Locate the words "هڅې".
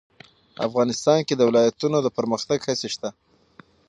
2.67-2.87